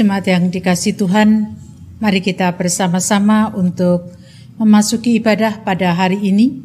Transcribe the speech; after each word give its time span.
Jemaat 0.00 0.32
yang 0.32 0.48
dikasih 0.48 0.96
Tuhan, 0.96 1.60
mari 2.00 2.24
kita 2.24 2.56
bersama-sama 2.56 3.52
untuk 3.52 4.08
memasuki 4.56 5.20
ibadah 5.20 5.60
pada 5.60 5.92
hari 5.92 6.16
ini. 6.24 6.56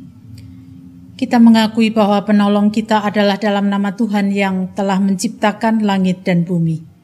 Kita 1.19 1.36
mengakui 1.44 1.91
bahwa 1.91 2.23
penolong 2.23 2.72
kita 2.72 3.03
adalah 3.03 3.36
dalam 3.36 3.67
nama 3.67 3.91
Tuhan 3.91 4.31
yang 4.31 4.72
telah 4.72 5.03
menciptakan 5.03 5.83
langit 5.83 6.23
dan 6.23 6.47
bumi. 6.47 6.95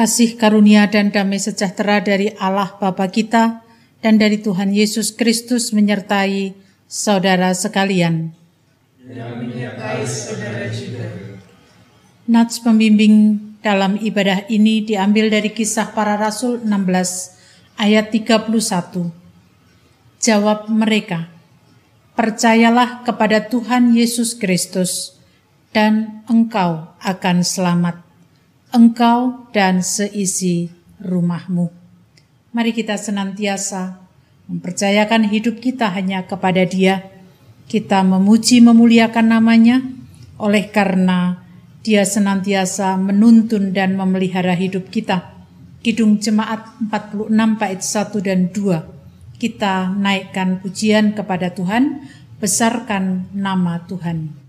Kasih 0.00 0.40
karunia 0.40 0.88
dan 0.88 1.12
damai 1.12 1.36
sejahtera 1.36 2.00
dari 2.00 2.32
Allah 2.40 2.72
Bapa 2.80 3.04
kita 3.12 3.60
dan 4.00 4.16
dari 4.16 4.40
Tuhan 4.40 4.72
Yesus 4.72 5.12
Kristus 5.12 5.76
menyertai 5.76 6.56
saudara 6.88 7.52
sekalian. 7.52 8.32
Nats 12.24 12.56
pembimbing 12.64 13.36
dalam 13.60 14.00
ibadah 14.00 14.48
ini 14.48 14.88
diambil 14.88 15.28
dari 15.28 15.52
kisah 15.52 15.92
para 15.92 16.16
rasul 16.16 16.64
16 16.64 17.76
ayat 17.76 18.08
31. 18.08 18.56
Jawab 20.16 20.72
mereka, 20.72 21.28
Percayalah 22.16 23.04
kepada 23.04 23.52
Tuhan 23.52 23.92
Yesus 23.92 24.32
Kristus 24.32 25.20
dan 25.76 26.24
engkau 26.24 26.88
akan 27.04 27.44
selamat 27.44 28.09
engkau 28.70 29.50
dan 29.50 29.82
seisi 29.82 30.70
rumahmu. 31.02 31.70
Mari 32.50 32.70
kita 32.74 32.98
senantiasa 32.98 33.98
mempercayakan 34.50 35.30
hidup 35.30 35.62
kita 35.62 35.90
hanya 35.94 36.26
kepada 36.26 36.66
Dia. 36.66 37.06
Kita 37.70 38.02
memuji 38.02 38.58
memuliakan 38.58 39.26
namanya 39.30 39.82
oleh 40.38 40.66
karena 40.70 41.46
Dia 41.86 42.02
senantiasa 42.02 42.98
menuntun 42.98 43.70
dan 43.70 43.94
memelihara 43.94 44.58
hidup 44.58 44.90
kita. 44.90 45.38
Kidung 45.80 46.20
Jemaat 46.20 46.76
46 46.92 47.32
bait 47.56 47.80
1 47.80 48.20
dan 48.20 48.40
2. 48.52 49.40
Kita 49.40 49.88
naikkan 49.88 50.60
pujian 50.60 51.16
kepada 51.16 51.56
Tuhan, 51.56 52.04
besarkan 52.36 53.32
nama 53.32 53.80
Tuhan. 53.88 54.39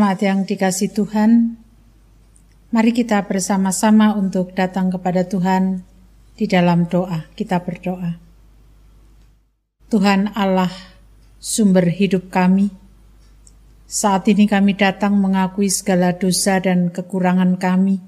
Jemaat 0.00 0.24
yang 0.24 0.48
dikasih 0.48 0.96
Tuhan, 0.96 1.60
mari 2.72 2.96
kita 2.96 3.20
bersama-sama 3.28 4.16
untuk 4.16 4.56
datang 4.56 4.88
kepada 4.88 5.28
Tuhan 5.28 5.84
di 6.40 6.48
dalam 6.48 6.88
doa. 6.88 7.28
Kita 7.36 7.60
berdoa. 7.60 8.16
Tuhan 9.92 10.32
Allah, 10.32 10.72
sumber 11.36 11.92
hidup 11.92 12.32
kami, 12.32 12.72
saat 13.84 14.24
ini 14.32 14.48
kami 14.48 14.72
datang 14.72 15.20
mengakui 15.20 15.68
segala 15.68 16.16
dosa 16.16 16.56
dan 16.64 16.88
kekurangan 16.88 17.60
kami. 17.60 18.00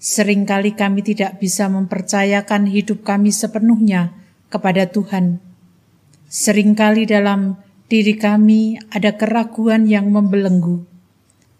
Seringkali 0.00 0.72
kami 0.72 1.04
tidak 1.04 1.36
bisa 1.36 1.68
mempercayakan 1.68 2.64
hidup 2.64 3.04
kami 3.04 3.28
sepenuhnya 3.28 4.08
kepada 4.48 4.88
Tuhan. 4.88 5.36
Seringkali 6.32 7.04
dalam 7.04 7.60
diri 7.92 8.16
kami 8.16 8.80
ada 8.88 9.12
keraguan 9.20 9.84
yang 9.84 10.08
membelenggu, 10.08 10.93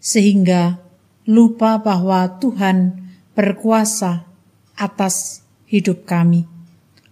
sehingga 0.05 0.77
lupa 1.25 1.81
bahwa 1.81 2.37
Tuhan 2.37 3.09
berkuasa 3.33 4.29
atas 4.77 5.41
hidup 5.65 6.05
kami. 6.05 6.45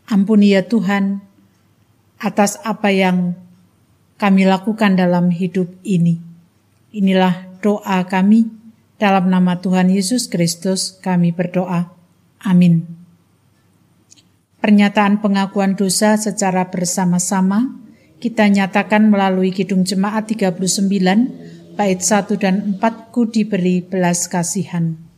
Ampuni 0.06 0.54
ya 0.54 0.62
Tuhan 0.62 1.26
atas 2.22 2.62
apa 2.62 2.94
yang 2.94 3.34
kami 4.22 4.46
lakukan 4.46 4.94
dalam 4.94 5.34
hidup 5.34 5.74
ini. 5.82 6.22
Inilah 6.94 7.50
doa 7.66 8.06
kami 8.06 8.54
dalam 9.02 9.34
nama 9.34 9.58
Tuhan 9.58 9.90
Yesus 9.90 10.30
Kristus 10.30 10.94
kami 11.02 11.34
berdoa. 11.34 11.90
Amin. 12.46 12.86
Pernyataan 14.62 15.20
pengakuan 15.20 15.74
dosa 15.74 16.16
secara 16.16 16.70
bersama-sama 16.70 17.74
kita 18.24 18.48
nyatakan 18.48 19.12
melalui 19.12 19.52
Kidung 19.52 19.84
Jemaat 19.84 20.32
39 20.32 21.43
bait 21.74 22.00
1 22.02 22.38
dan 22.38 22.78
4 22.78 23.14
ku 23.14 23.26
diberi 23.26 23.82
belas 23.82 24.30
kasihan. 24.30 25.13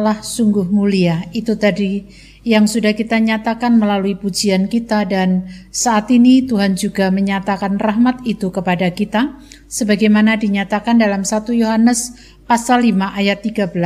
Allah 0.00 0.24
sungguh 0.24 0.64
mulia. 0.72 1.28
Itu 1.36 1.60
tadi 1.60 2.08
yang 2.40 2.64
sudah 2.64 2.96
kita 2.96 3.20
nyatakan 3.20 3.76
melalui 3.76 4.16
pujian 4.16 4.64
kita 4.72 5.04
dan 5.04 5.44
saat 5.68 6.08
ini 6.08 6.40
Tuhan 6.48 6.72
juga 6.72 7.12
menyatakan 7.12 7.76
rahmat 7.76 8.24
itu 8.24 8.48
kepada 8.48 8.88
kita 8.96 9.36
sebagaimana 9.68 10.40
dinyatakan 10.40 10.96
dalam 10.96 11.28
1 11.28 11.52
Yohanes 11.52 12.16
pasal 12.48 12.88
5 12.88 12.96
ayat 13.12 13.44
13. 13.44 13.76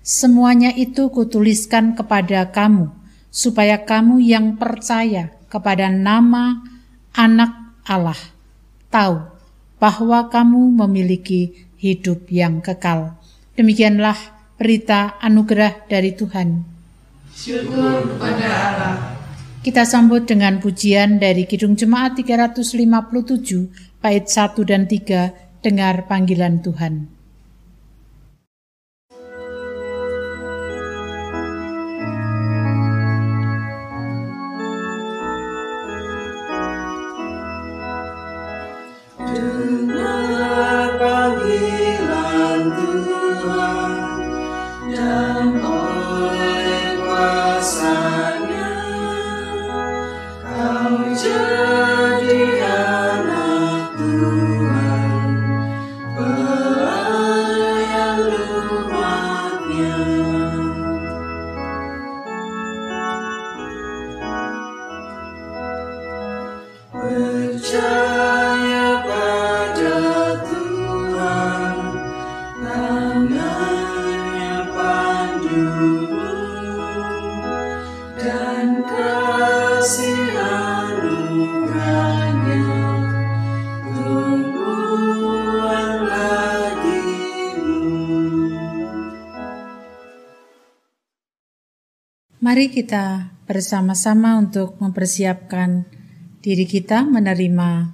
Semuanya 0.00 0.72
itu 0.72 1.12
kutuliskan 1.12 1.92
kepada 1.92 2.48
kamu 2.48 2.88
supaya 3.28 3.84
kamu 3.84 4.24
yang 4.24 4.56
percaya 4.56 5.36
kepada 5.52 5.92
nama 5.92 6.64
anak 7.12 7.52
Allah 7.84 8.16
tahu 8.88 9.20
bahwa 9.76 10.32
kamu 10.32 10.80
memiliki 10.80 11.68
hidup 11.76 12.24
yang 12.32 12.64
kekal. 12.64 13.20
Demikianlah 13.52 14.16
berita 14.62 15.18
anugerah 15.18 15.90
dari 15.90 16.14
Tuhan. 16.14 16.62
Syukur 17.34 18.14
kepada 18.14 18.46
Allah. 18.46 18.94
Kita 19.58 19.82
sambut 19.82 20.22
dengan 20.22 20.62
pujian 20.62 21.18
dari 21.18 21.50
Kidung 21.50 21.74
Jemaat 21.74 22.14
357 22.14 23.98
bait 23.98 24.24
1 24.26 24.62
dan 24.62 24.86
3 24.86 25.62
dengar 25.66 26.06
panggilan 26.06 26.62
Tuhan. 26.62 27.10
Mari 92.62 92.78
kita 92.78 93.34
bersama-sama 93.42 94.38
untuk 94.38 94.78
mempersiapkan 94.78 95.82
diri 96.38 96.62
kita 96.62 97.02
menerima 97.02 97.90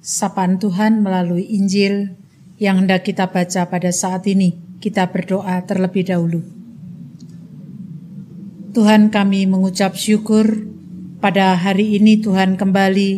sapaan 0.00 0.56
Tuhan 0.56 1.04
melalui 1.04 1.44
Injil 1.44 2.16
yang 2.56 2.80
hendak 2.80 3.04
kita 3.04 3.28
baca 3.28 3.68
pada 3.68 3.92
saat 3.92 4.24
ini. 4.24 4.56
Kita 4.80 5.12
berdoa 5.12 5.60
terlebih 5.68 6.08
dahulu. 6.08 6.40
Tuhan 8.72 9.12
kami 9.12 9.44
mengucap 9.44 9.92
syukur 9.92 10.56
pada 11.20 11.52
hari 11.52 12.00
ini 12.00 12.16
Tuhan 12.16 12.56
kembali 12.56 13.10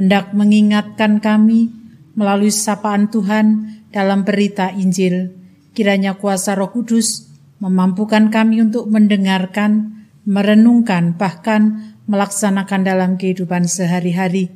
hendak 0.00 0.32
mengingatkan 0.32 1.20
kami 1.20 1.68
melalui 2.16 2.48
sapaan 2.48 3.12
Tuhan 3.12 3.76
dalam 3.92 4.24
berita 4.24 4.72
Injil. 4.72 5.36
Kiranya 5.76 6.16
kuasa 6.16 6.56
roh 6.56 6.72
kudus 6.72 7.28
memampukan 7.60 8.32
kami 8.32 8.64
untuk 8.64 8.88
mendengarkan, 8.88 9.99
merenungkan, 10.24 11.16
bahkan 11.16 11.94
melaksanakan 12.10 12.82
dalam 12.82 13.10
kehidupan 13.16 13.70
sehari-hari. 13.70 14.50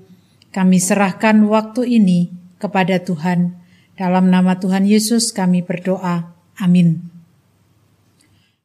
Kami 0.50 0.78
serahkan 0.78 1.42
waktu 1.47 1.99
ini 1.99 2.30
kepada 2.59 3.02
Tuhan. 3.02 3.59
Dalam 3.94 4.30
nama 4.30 4.59
Tuhan 4.59 4.87
Yesus 4.87 5.30
kami 5.30 5.62
berdoa. 5.62 6.35
Amin. 6.59 7.14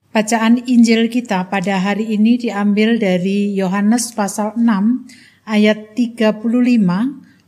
Bacaan 0.09 0.65
Injil 0.65 1.05
kita 1.05 1.53
pada 1.53 1.77
hari 1.77 2.17
ini 2.17 2.41
diambil 2.41 2.97
dari 2.97 3.53
Yohanes 3.53 4.09
pasal 4.17 4.57
6 4.57 4.65
ayat 5.45 5.93
35 5.93 6.41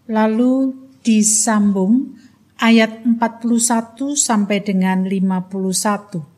lalu 0.06 0.54
disambung 1.02 2.14
ayat 2.62 3.02
41 3.02 4.14
sampai 4.14 4.62
dengan 4.62 5.10
51. 5.10 6.31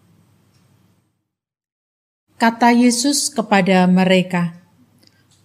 Kata 2.43 2.75
Yesus 2.75 3.31
kepada 3.31 3.87
mereka, 3.87 4.59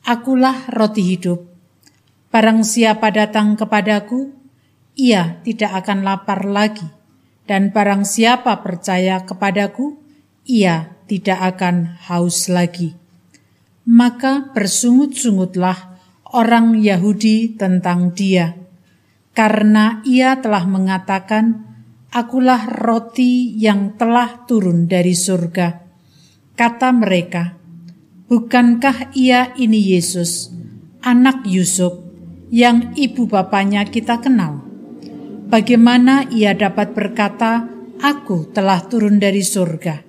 Akulah 0.02 0.66
roti 0.66 1.14
hidup. 1.14 1.46
Barang 2.34 2.66
siapa 2.66 3.14
datang 3.14 3.54
kepadaku, 3.54 4.34
ia 4.98 5.38
tidak 5.46 5.78
akan 5.78 6.02
lapar 6.02 6.42
lagi. 6.42 6.82
Dan 7.46 7.70
barang 7.70 8.02
siapa 8.02 8.66
percaya 8.66 9.22
kepadaku, 9.22 9.94
ia 10.42 10.98
tidak 11.06 11.38
akan 11.54 12.02
haus 12.10 12.50
lagi. 12.50 12.98
Maka 13.86 14.50
bersungut-sungutlah 14.50 16.02
orang 16.34 16.82
Yahudi 16.82 17.54
tentang 17.54 18.10
dia, 18.10 18.58
karena 19.38 20.02
ia 20.02 20.42
telah 20.42 20.66
mengatakan, 20.66 21.62
Akulah 22.10 22.66
roti 22.66 23.54
yang 23.54 23.94
telah 23.94 24.50
turun 24.50 24.90
dari 24.90 25.14
surga. 25.14 25.87
Kata 26.58 26.90
mereka, 26.90 27.54
Bukankah 28.26 29.14
ia 29.14 29.54
ini 29.54 29.78
Yesus, 29.94 30.50
anak 31.06 31.46
Yusuf, 31.46 32.02
yang 32.50 32.98
ibu 32.98 33.30
bapaknya 33.30 33.86
kita 33.86 34.18
kenal? 34.18 34.66
Bagaimana 35.46 36.26
ia 36.34 36.58
dapat 36.58 36.98
berkata, 36.98 37.70
Aku 38.02 38.50
telah 38.50 38.82
turun 38.90 39.22
dari 39.22 39.46
surga? 39.46 40.02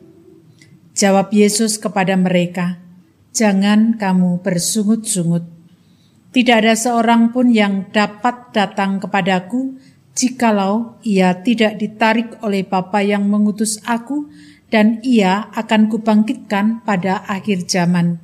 Jawab 0.98 1.30
Yesus 1.30 1.78
kepada 1.78 2.18
mereka, 2.18 2.82
Jangan 3.30 4.02
kamu 4.02 4.42
bersungut-sungut. 4.42 5.46
Tidak 6.34 6.66
ada 6.66 6.74
seorang 6.74 7.30
pun 7.30 7.54
yang 7.54 7.94
dapat 7.94 8.58
datang 8.58 8.98
kepadaku 8.98 9.78
jikalau 10.18 10.98
ia 11.06 11.46
tidak 11.46 11.78
ditarik 11.78 12.42
oleh 12.42 12.66
Bapa 12.66 13.06
yang 13.06 13.30
mengutus 13.30 13.78
aku 13.86 14.28
dan 14.70 15.02
ia 15.02 15.50
akan 15.54 15.90
kubangkitkan 15.90 16.86
pada 16.86 17.26
akhir 17.26 17.66
zaman. 17.66 18.22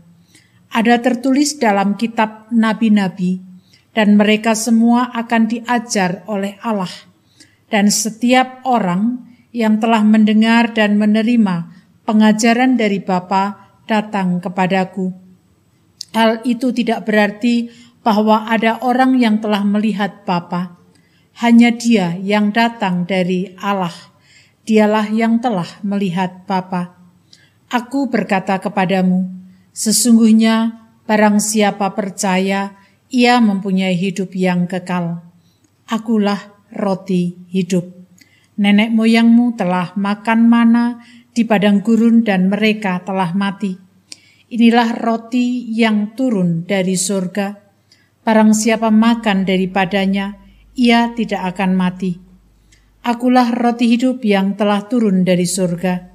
Ada 0.70 1.02
tertulis 1.02 1.58
dalam 1.58 1.98
kitab 1.98 2.50
nabi-nabi 2.54 3.42
dan 3.96 4.20
mereka 4.20 4.54
semua 4.54 5.10
akan 5.14 5.50
diajar 5.50 6.25
oleh 6.30 6.58
Allah. 6.62 6.92
Dan 7.66 7.90
setiap 7.90 8.62
orang 8.68 9.25
yang 9.50 9.82
telah 9.82 10.06
mendengar 10.06 10.75
dan 10.75 11.02
menerima 11.02 11.72
pengajaran 12.06 12.78
dari 12.78 13.02
Bapa 13.02 13.74
datang 13.90 14.44
kepadaku. 14.44 15.16
Hal 16.14 16.46
itu 16.46 16.72
tidak 16.72 17.08
berarti 17.08 17.72
bahwa 18.06 18.46
ada 18.46 18.80
orang 18.86 19.18
yang 19.18 19.42
telah 19.42 19.66
melihat 19.66 20.28
Bapa. 20.28 20.78
Hanya 21.42 21.74
dia 21.75 22.16
yang 22.16 22.56
datang 22.56 23.04
dari 23.04 23.52
Allah. 23.60 24.15
Dialah 24.66 25.14
yang 25.14 25.38
telah 25.38 25.70
melihat 25.86 26.50
Bapa. 26.50 26.98
Aku 27.70 28.10
berkata 28.10 28.58
kepadamu, 28.58 29.30
sesungguhnya 29.70 30.82
barang 31.06 31.38
siapa 31.38 31.94
percaya, 31.94 32.74
ia 33.14 33.38
mempunyai 33.38 33.94
hidup 33.94 34.34
yang 34.34 34.66
kekal. 34.66 35.22
Akulah 35.86 36.42
roti 36.74 37.38
hidup. 37.54 37.86
Nenek 38.58 38.90
moyangmu 38.90 39.54
telah 39.54 39.94
makan 39.94 40.50
mana 40.50 41.06
di 41.30 41.46
padang 41.46 41.86
gurun 41.86 42.26
dan 42.26 42.50
mereka 42.50 43.06
telah 43.06 43.38
mati. 43.38 43.78
Inilah 44.50 44.98
roti 44.98 45.70
yang 45.78 46.18
turun 46.18 46.66
dari 46.66 46.98
surga 46.98 47.66
Barang 48.26 48.58
siapa 48.58 48.90
makan 48.90 49.46
daripadanya, 49.46 50.42
ia 50.74 51.14
tidak 51.14 51.54
akan 51.54 51.78
mati. 51.78 52.25
Akulah 53.06 53.54
roti 53.54 53.86
hidup 53.94 54.26
yang 54.26 54.58
telah 54.58 54.90
turun 54.90 55.22
dari 55.22 55.46
surga. 55.46 56.10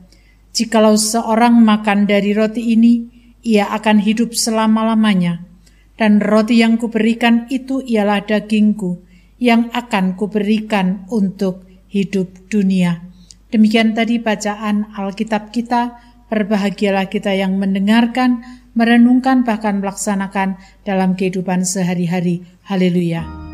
Jikalau 0.50 0.98
seorang 0.98 1.62
makan 1.62 2.10
dari 2.10 2.34
roti 2.34 2.74
ini, 2.74 3.06
ia 3.46 3.70
akan 3.70 4.02
hidup 4.02 4.34
selama-lamanya. 4.34 5.46
Dan 5.94 6.18
roti 6.18 6.58
yang 6.58 6.82
kuberikan 6.82 7.46
itu 7.46 7.78
ialah 7.78 8.26
dagingku, 8.26 9.06
yang 9.38 9.70
akan 9.70 10.18
kuberikan 10.18 11.06
untuk 11.14 11.62
hidup 11.86 12.26
dunia. 12.50 13.06
Demikian 13.54 13.94
tadi 13.94 14.18
bacaan 14.18 14.90
Alkitab 14.90 15.54
kita. 15.54 15.94
Berbahagialah 16.26 17.06
kita 17.10 17.34
yang 17.34 17.58
mendengarkan, 17.58 18.42
merenungkan 18.74 19.42
bahkan 19.42 19.78
melaksanakan 19.78 20.58
dalam 20.82 21.18
kehidupan 21.18 21.66
sehari-hari. 21.66 22.46
Haleluya. 22.66 23.49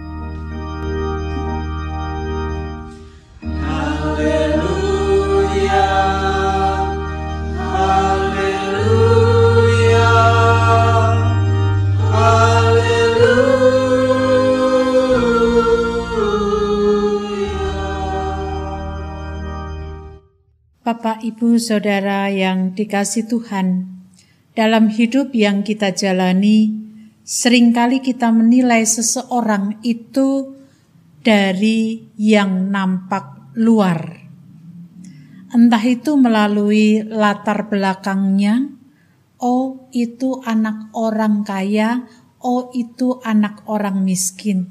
Bapak, 20.87 21.27
Ibu, 21.27 21.59
Saudara 21.59 22.31
yang 22.31 22.71
dikasih 22.71 23.27
Tuhan, 23.27 23.91
dalam 24.55 24.87
hidup 24.87 25.35
yang 25.35 25.67
kita 25.67 25.91
jalani, 25.91 26.79
sering 27.27 27.75
kali 27.75 27.99
kita 27.99 28.31
menilai 28.31 28.87
seseorang 28.87 29.83
itu 29.83 30.55
dari 31.27 32.07
yang 32.15 32.71
nampak 32.71 33.59
luar. 33.59 34.31
Entah 35.51 35.83
itu 35.83 36.15
melalui 36.15 37.03
latar 37.03 37.67
belakangnya, 37.67 38.71
oh 39.43 39.91
itu 39.91 40.39
anak 40.47 40.95
orang 40.95 41.43
kaya, 41.43 42.07
oh 42.39 42.71
itu 42.71 43.19
anak 43.27 43.67
orang 43.67 44.07
miskin. 44.07 44.71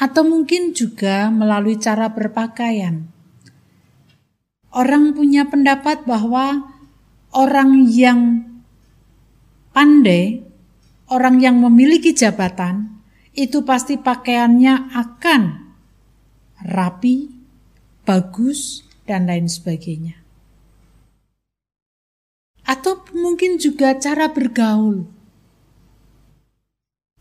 Atau 0.00 0.24
mungkin 0.24 0.72
juga 0.72 1.28
melalui 1.28 1.76
cara 1.76 2.08
berpakaian. 2.16 3.11
Orang 4.72 5.12
punya 5.12 5.44
pendapat 5.44 6.08
bahwa 6.08 6.64
orang 7.36 7.88
yang 7.92 8.48
pandai, 9.76 10.40
orang 11.12 11.40
yang 11.44 11.60
memiliki 11.60 12.16
jabatan, 12.16 12.88
itu 13.36 13.64
pasti 13.64 14.00
pakaiannya 14.00 14.92
akan 14.92 15.42
rapi, 16.72 17.28
bagus, 18.04 18.84
dan 19.04 19.28
lain 19.28 19.48
sebagainya. 19.48 20.16
Atau 22.62 23.02
mungkin 23.12 23.58
juga 23.58 23.98
cara 23.98 24.30
bergaul. 24.30 25.21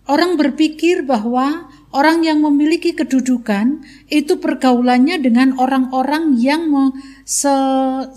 Orang 0.10 0.34
berpikir 0.34 1.06
bahwa 1.06 1.70
orang 1.94 2.26
yang 2.26 2.42
memiliki 2.42 2.98
kedudukan 2.98 3.86
itu 4.10 4.42
pergaulannya 4.42 5.22
dengan 5.22 5.54
orang-orang 5.62 6.42
yang 6.42 6.74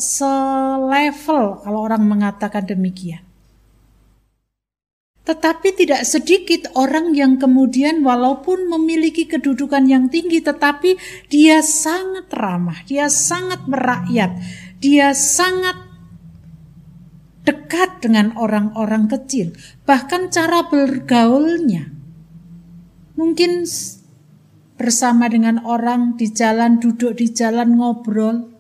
se-level 0.01 1.45
kalau 1.61 1.81
orang 1.85 2.09
mengatakan 2.09 2.65
demikian. 2.65 3.21
Tetapi 5.25 5.73
tidak 5.73 6.05
sedikit 6.05 6.69
orang 6.77 7.17
yang 7.17 7.41
kemudian 7.41 8.05
walaupun 8.05 8.69
memiliki 8.69 9.25
kedudukan 9.25 9.89
yang 9.89 10.13
tinggi 10.13 10.45
tetapi 10.45 11.01
dia 11.33 11.65
sangat 11.65 12.29
ramah, 12.29 12.85
dia 12.85 13.09
sangat 13.09 13.65
merakyat, 13.65 14.37
dia 14.85 15.17
sangat 15.17 15.94
dekat 17.45 18.01
dengan 18.01 18.33
orang-orang 18.35 19.07
kecil. 19.07 19.53
Bahkan 19.85 20.33
cara 20.33 20.67
bergaulnya 20.67 21.93
mungkin 23.15 23.63
bersama 24.75 25.31
dengan 25.31 25.63
orang 25.63 26.19
di 26.19 26.27
jalan, 26.35 26.83
duduk 26.83 27.15
di 27.15 27.31
jalan 27.31 27.79
ngobrol. 27.79 28.51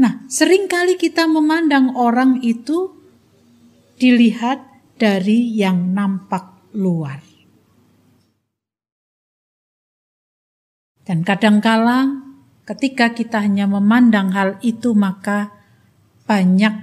Nah, 0.00 0.24
sering 0.30 0.70
kali 0.70 0.96
kita 0.96 1.28
memandang 1.28 1.92
orang 1.98 2.40
itu 2.40 2.94
dilihat 4.00 4.64
dari 4.96 5.50
yang 5.52 5.92
nampak 5.92 6.72
luar. 6.72 7.20
Dan 11.04 11.26
kadangkala 11.26 12.22
ketika 12.64 13.10
kita 13.10 13.42
hanya 13.42 13.66
memandang 13.66 14.30
hal 14.30 14.62
itu 14.62 14.94
maka 14.94 15.59
banyak 16.30 16.74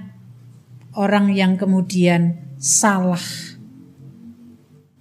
orang 1.00 1.32
yang 1.32 1.56
kemudian 1.56 2.52
salah. 2.60 3.24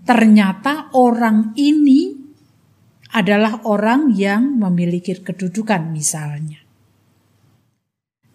Ternyata 0.08 0.96
orang 0.96 1.52
ini 1.60 2.16
adalah 3.12 3.68
orang 3.68 4.16
yang 4.16 4.56
memiliki 4.56 5.20
kedudukan 5.20 5.92
misalnya. 5.92 6.64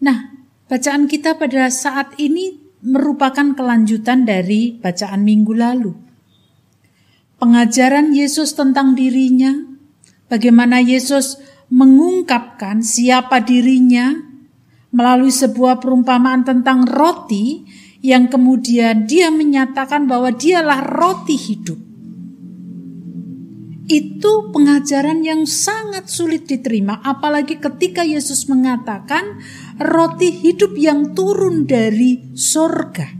Nah, 0.05 0.37
bacaan 0.69 1.09
kita 1.09 1.41
pada 1.41 1.73
saat 1.73 2.13
ini 2.21 2.61
merupakan 2.85 3.57
kelanjutan 3.57 4.21
dari 4.21 4.77
bacaan 4.77 5.25
minggu 5.25 5.53
lalu. 5.57 5.97
Pengajaran 7.41 8.13
Yesus 8.13 8.53
tentang 8.53 8.93
dirinya, 8.93 9.65
bagaimana 10.29 10.77
Yesus 10.77 11.41
mengungkapkan 11.73 12.85
siapa 12.85 13.41
dirinya 13.41 14.22
melalui 14.93 15.33
sebuah 15.33 15.81
perumpamaan 15.81 16.45
tentang 16.45 16.85
roti 16.85 17.65
yang 18.05 18.29
kemudian 18.29 19.09
dia 19.09 19.33
menyatakan 19.33 20.05
bahwa 20.05 20.29
dialah 20.29 20.85
roti 20.85 21.35
hidup. 21.35 21.79
Itu 23.83 24.53
pengajaran 24.55 25.27
yang 25.27 25.43
sangat 25.43 26.07
sulit 26.07 26.47
diterima, 26.47 27.03
apalagi 27.03 27.59
ketika 27.59 28.07
Yesus 28.07 28.47
mengatakan 28.47 29.43
roti 29.75 30.31
hidup 30.31 30.71
yang 30.79 31.11
turun 31.11 31.67
dari 31.67 32.31
sorga. 32.31 33.11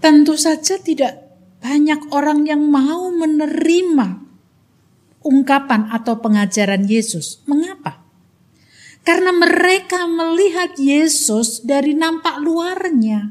Tentu 0.00 0.40
saja 0.40 0.80
tidak 0.80 1.26
banyak 1.60 2.14
orang 2.14 2.48
yang 2.48 2.62
mau 2.64 3.12
menerima 3.12 4.24
ungkapan 5.26 5.90
atau 5.90 6.22
pengajaran 6.22 6.86
Yesus. 6.86 7.42
Mengapa? 7.44 8.05
Karena 9.06 9.30
mereka 9.30 10.10
melihat 10.10 10.74
Yesus 10.74 11.62
dari 11.62 11.94
nampak 11.94 12.42
luarnya. 12.42 13.30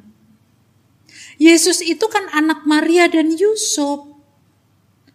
Yesus 1.36 1.84
itu 1.84 2.08
kan 2.08 2.32
anak 2.32 2.64
Maria 2.64 3.12
dan 3.12 3.36
Yusuf. 3.36 4.08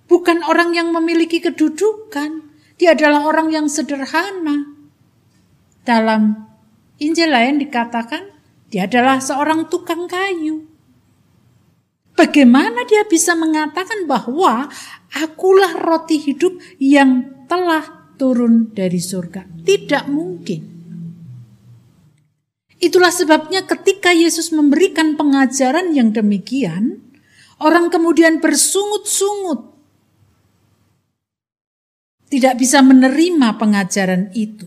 Bukan 0.04 0.44
orang 0.44 0.76
yang 0.76 0.92
memiliki 0.92 1.40
kedudukan. 1.40 2.44
Dia 2.76 2.92
adalah 2.92 3.24
orang 3.24 3.48
yang 3.48 3.66
sederhana. 3.72 4.68
Dalam 5.80 6.44
Injil 7.00 7.32
lain 7.32 7.56
dikatakan 7.56 8.28
dia 8.68 8.84
adalah 8.84 9.16
seorang 9.16 9.64
tukang 9.72 10.04
kayu. 10.04 10.68
Bagaimana 12.12 12.84
dia 12.84 13.08
bisa 13.08 13.32
mengatakan 13.32 14.04
bahwa 14.04 14.68
akulah 15.08 15.72
roti 15.72 16.20
hidup 16.20 16.60
yang 16.76 17.32
telah 17.48 17.99
turun 18.20 18.76
dari 18.76 19.00
surga? 19.00 19.64
Tidak 19.64 20.04
mungkin. 20.12 20.70
Itulah 22.80 23.12
sebabnya 23.12 23.64
ketika 23.64 24.12
Yesus 24.12 24.52
memberikan 24.52 25.16
pengajaran 25.16 25.96
yang 25.96 26.12
demikian, 26.12 27.00
orang 27.60 27.92
kemudian 27.92 28.40
bersungut-sungut. 28.40 29.72
Tidak 32.28 32.54
bisa 32.56 32.80
menerima 32.80 33.56
pengajaran 33.60 34.32
itu. 34.32 34.64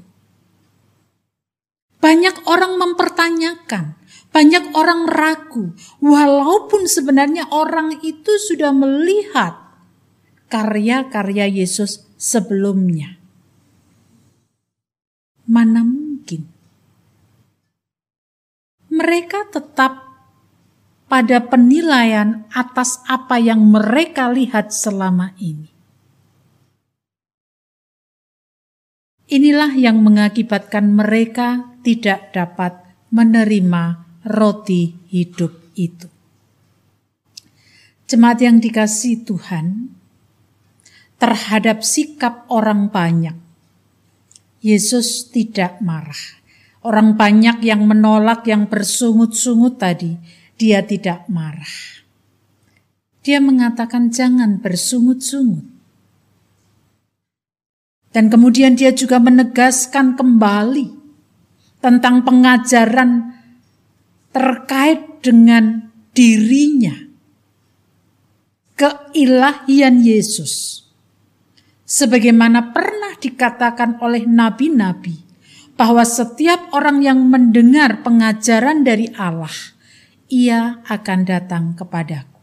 Banyak 1.97 2.45
orang 2.45 2.75
mempertanyakan, 2.75 3.95
banyak 4.29 4.75
orang 4.75 5.07
ragu, 5.07 5.71
walaupun 6.03 6.85
sebenarnya 6.85 7.47
orang 7.49 8.03
itu 8.03 8.35
sudah 8.35 8.75
melihat 8.75 9.57
karya-karya 10.51 11.49
Yesus 11.49 12.05
sebelumnya. 12.19 13.22
Mana 15.43 15.83
mungkin 15.83 16.53
mereka 18.93 19.49
tetap 19.49 20.05
pada 21.09 21.41
penilaian 21.45 22.45
atas 22.53 23.01
apa 23.09 23.41
yang 23.41 23.65
mereka 23.69 24.29
lihat 24.29 24.69
selama 24.69 25.33
ini. 25.41 25.69
Inilah 29.33 29.73
yang 29.73 29.97
mengakibatkan 30.05 30.93
mereka 30.93 31.73
tidak 31.81 32.31
dapat 32.37 32.77
menerima 33.09 34.05
roti 34.29 34.93
hidup 35.09 35.73
itu. 35.73 36.05
Jemaat 38.05 38.39
yang 38.45 38.61
dikasih 38.61 39.25
Tuhan, 39.25 39.89
terhadap 41.17 41.81
sikap 41.81 42.45
orang 42.53 42.93
banyak, 42.93 43.33
Yesus 44.63 45.27
tidak 45.27 45.83
marah. 45.83 46.39
Orang 46.87 47.19
banyak 47.19 47.59
yang 47.67 47.83
menolak, 47.83 48.47
yang 48.47 48.71
bersungut-sungut 48.71 49.75
tadi, 49.75 50.15
dia 50.55 50.79
tidak 50.87 51.27
marah. 51.27 51.99
Dia 53.23 53.43
mengatakan 53.43 54.07
jangan 54.07 54.63
bersungut-sungut. 54.63 55.67
Dan 58.15 58.31
kemudian 58.31 58.79
dia 58.79 58.95
juga 58.95 59.19
menegaskan 59.19 60.15
kembali 60.15 60.87
tentang 61.83 62.23
pengajaran 62.23 63.35
terkait 64.31 65.19
dengan 65.19 65.91
dirinya, 66.15 66.93
keilahian 68.79 70.03
Yesus. 70.03 70.82
Sebagaimana 71.93 72.73
pernah 72.73 73.13
dikatakan 73.21 74.01
oleh 74.01 74.25
nabi-nabi, 74.25 75.21
bahwa 75.77 76.01
setiap 76.01 76.73
orang 76.73 77.05
yang 77.05 77.21
mendengar 77.29 78.01
pengajaran 78.01 78.81
dari 78.81 79.13
Allah, 79.13 79.53
ia 80.29 80.81
akan 80.89 81.19
datang 81.21 81.77
kepadaku. 81.77 82.41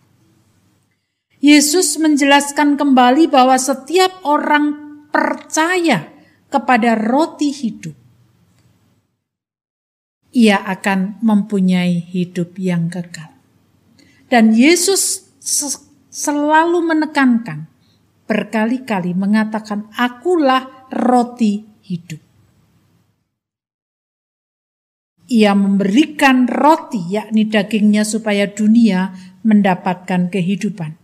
Yesus 1.43 1.99
menjelaskan 1.99 2.79
kembali 2.79 3.27
bahwa 3.27 3.59
setiap 3.59 4.23
orang 4.23 4.77
percaya 5.11 6.07
kepada 6.47 6.95
roti 6.95 7.51
hidup 7.51 7.97
ia 10.31 10.63
akan 10.63 11.19
mempunyai 11.23 11.99
hidup 11.99 12.55
yang 12.59 12.87
kekal. 12.87 13.31
Dan 14.31 14.55
Yesus 14.55 15.27
selalu 16.11 16.79
menekankan, 16.87 17.67
berkali-kali 18.31 19.19
mengatakan, 19.19 19.91
"Akulah 19.99 20.87
roti 20.95 21.67
hidup." 21.83 22.23
Ia 25.31 25.55
memberikan 25.59 26.47
roti, 26.47 27.11
yakni 27.11 27.51
dagingnya, 27.51 28.07
supaya 28.07 28.47
dunia 28.47 29.11
mendapatkan 29.43 30.31
kehidupan. 30.31 30.95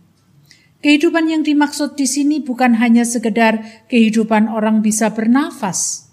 Kehidupan 0.79 1.27
yang 1.27 1.43
dimaksud 1.43 1.99
di 1.99 2.07
sini 2.07 2.39
bukan 2.39 2.79
hanya 2.79 3.03
sekedar 3.03 3.87
kehidupan 3.91 4.47
orang 4.47 4.79
bisa 4.79 5.11
bernafas, 5.11 6.07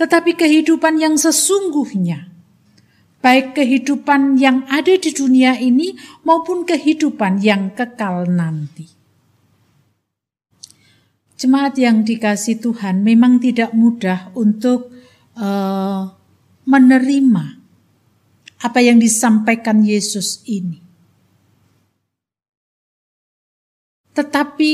tetapi 0.00 0.36
kehidupan 0.36 1.00
yang 1.00 1.16
sesungguhnya, 1.16 2.28
baik 3.24 3.56
kehidupan 3.56 4.36
yang 4.36 4.68
ada 4.68 4.94
di 5.00 5.10
dunia 5.10 5.56
ini 5.56 5.96
maupun 6.22 6.68
kehidupan 6.68 7.40
yang 7.40 7.72
kekal 7.72 8.28
nanti. 8.28 8.95
Jemaat 11.36 11.76
yang 11.76 12.00
dikasih 12.00 12.64
Tuhan 12.64 13.04
memang 13.04 13.36
tidak 13.38 13.76
mudah 13.76 14.32
untuk 14.32 14.88
uh, 15.36 16.08
menerima 16.64 17.44
apa 18.64 18.80
yang 18.80 18.96
disampaikan 18.96 19.84
Yesus 19.84 20.40
ini. 20.48 20.80
Tetapi 24.16 24.72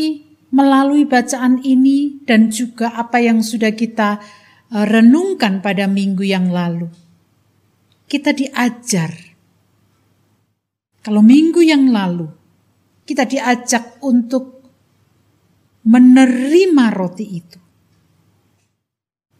melalui 0.54 1.02
bacaan 1.02 1.58
ini 1.66 2.22
dan 2.22 2.54
juga 2.54 2.94
apa 2.94 3.18
yang 3.18 3.42
sudah 3.42 3.74
kita 3.74 4.22
Eh, 4.72 4.86
renungkan 4.88 5.60
pada 5.60 5.84
minggu 5.84 6.24
yang 6.24 6.48
lalu. 6.48 6.88
Kita 8.08 8.32
diajar. 8.32 9.12
Kalau 11.04 11.20
minggu 11.20 11.60
yang 11.60 11.92
lalu 11.92 12.24
kita 13.04 13.28
diajak 13.28 14.00
untuk 14.00 14.51
menerima 15.82 16.84
roti 16.94 17.26
itu. 17.26 17.58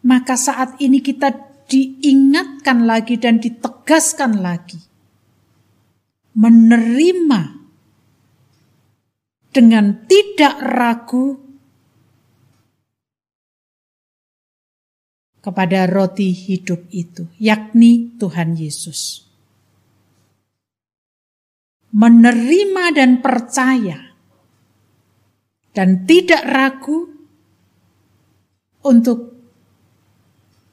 Maka 0.03 0.35
saat 0.35 0.79
ini 0.83 0.99
kita 0.99 1.31
diingatkan 1.67 2.83
lagi 2.83 3.15
dan 3.15 3.39
ditegaskan 3.39 4.43
lagi. 4.43 4.79
Menerima 6.33 7.41
dengan 9.53 10.03
tidak 10.09 10.57
ragu 10.59 11.37
kepada 15.43 15.85
roti 15.85 16.31
hidup 16.31 16.87
itu, 16.89 17.27
yakni 17.37 18.15
Tuhan 18.17 18.55
Yesus. 18.55 19.27
Menerima 21.93 22.95
dan 22.97 23.21
percaya, 23.21 24.12
dan 25.73 26.05
tidak 26.05 26.45
ragu 26.45 27.09
untuk 28.85 29.33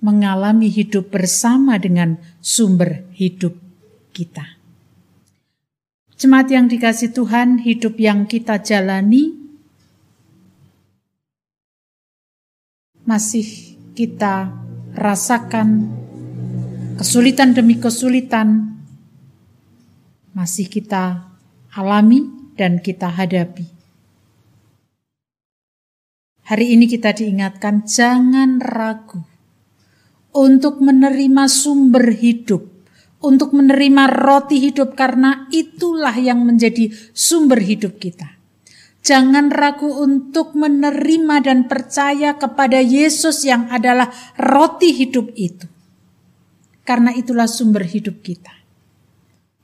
mengalami 0.01 0.69
hidup 0.69 1.13
bersama 1.13 1.77
dengan 1.77 2.17
sumber 2.41 3.09
hidup 3.17 3.57
kita. 4.13 4.61
Jemaat 6.21 6.53
yang 6.53 6.69
dikasih 6.69 7.17
Tuhan, 7.17 7.65
hidup 7.65 7.97
yang 7.97 8.29
kita 8.29 8.61
jalani 8.61 9.41
masih 13.09 13.77
kita 13.97 14.53
rasakan 14.93 15.89
kesulitan 17.01 17.57
demi 17.57 17.81
kesulitan 17.81 18.77
masih 20.37 20.69
kita 20.69 21.33
alami 21.73 22.29
dan 22.55 22.79
kita 22.85 23.09
hadapi. 23.09 23.80
Hari 26.51 26.75
ini 26.75 26.91
kita 26.91 27.15
diingatkan 27.15 27.87
jangan 27.87 28.59
ragu 28.59 29.23
untuk 30.35 30.83
menerima 30.83 31.47
sumber 31.47 32.11
hidup, 32.11 32.67
untuk 33.23 33.55
menerima 33.55 34.11
roti 34.11 34.59
hidup 34.59 34.99
karena 34.99 35.47
itulah 35.55 36.11
yang 36.19 36.43
menjadi 36.43 36.91
sumber 37.15 37.63
hidup 37.63 38.03
kita. 38.03 38.35
Jangan 38.99 39.55
ragu 39.55 39.95
untuk 39.95 40.59
menerima 40.59 41.39
dan 41.39 41.71
percaya 41.71 42.35
kepada 42.35 42.83
Yesus 42.83 43.47
yang 43.47 43.71
adalah 43.71 44.11
roti 44.35 44.91
hidup 44.91 45.31
itu. 45.39 45.71
Karena 46.83 47.15
itulah 47.15 47.47
sumber 47.47 47.87
hidup 47.87 48.27
kita. 48.27 48.51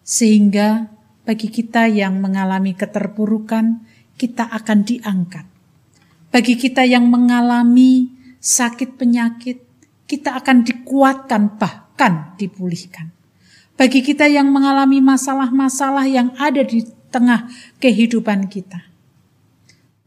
Sehingga 0.07 0.87
bagi 1.27 1.51
kita 1.51 1.91
yang 1.91 2.23
mengalami 2.23 2.79
keterpurukan, 2.79 3.83
kita 4.15 4.47
akan 4.47 4.87
diangkat. 4.87 5.56
Bagi 6.37 6.53
kita 6.61 6.85
yang 6.85 7.09
mengalami 7.09 8.13
sakit 8.45 9.01
penyakit, 9.01 9.57
kita 10.05 10.37
akan 10.37 10.69
dikuatkan 10.69 11.57
bahkan 11.57 12.37
dipulihkan. 12.37 13.09
Bagi 13.73 14.05
kita 14.05 14.29
yang 14.29 14.53
mengalami 14.53 15.01
masalah-masalah 15.01 16.05
yang 16.05 16.37
ada 16.37 16.61
di 16.61 16.85
tengah 17.09 17.49
kehidupan 17.81 18.53
kita. 18.53 18.85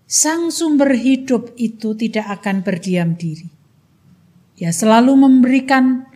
Sang 0.05 0.53
sumber 0.53 0.93
hidup 0.93 1.57
itu 1.57 1.97
tidak 1.97 2.29
akan 2.37 2.61
berdiam 2.61 3.17
diri. 3.17 3.49
Dia 4.53 4.69
selalu 4.69 5.17
memberikan 5.17 6.13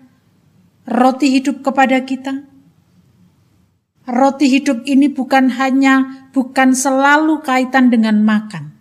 roti 0.86 1.42
hidup 1.42 1.66
kepada 1.66 2.06
kita. 2.06 2.46
Roti 4.06 4.46
hidup 4.46 4.86
ini 4.86 5.10
bukan 5.10 5.58
hanya 5.58 6.30
bukan 6.38 6.78
selalu 6.78 7.42
kaitan 7.42 7.90
dengan 7.90 8.22
makan, 8.22 8.73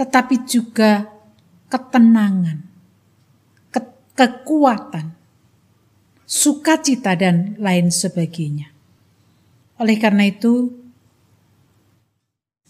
tetapi 0.00 0.48
juga 0.48 1.04
ketenangan, 1.68 2.64
ke 3.68 3.80
kekuatan, 4.16 5.12
sukacita 6.24 7.12
dan 7.20 7.60
lain 7.60 7.92
sebagainya. 7.92 8.72
Oleh 9.76 10.00
karena 10.00 10.24
itu, 10.24 10.72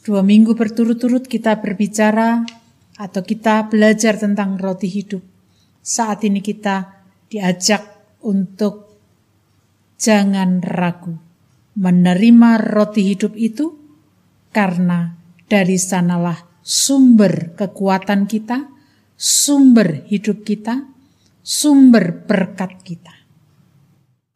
dua 0.03 0.27
minggu 0.27 0.59
berturut-turut 0.59 1.31
kita 1.31 1.63
berbicara 1.63 2.43
atau 2.99 3.23
kita 3.23 3.71
belajar 3.71 4.19
tentang 4.19 4.59
roti 4.59 4.91
hidup. 4.91 5.23
Saat 5.87 6.27
ini 6.27 6.43
kita 6.43 7.07
diajak 7.31 7.87
untuk 8.27 8.91
jangan 10.03 10.59
ragu 10.67 11.15
menerima 11.79 12.51
roti 12.59 13.15
hidup 13.15 13.39
itu 13.39 13.79
karena 14.51 15.15
dari 15.47 15.79
sanalah 15.79 16.50
sumber 16.61 17.57
kekuatan 17.57 18.29
kita, 18.29 18.69
sumber 19.17 20.07
hidup 20.09 20.45
kita, 20.45 20.89
sumber 21.41 22.25
berkat 22.25 22.81
kita. 22.85 23.15